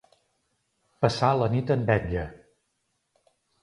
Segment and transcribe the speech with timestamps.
[1.05, 2.29] Passar la nit en vetlla.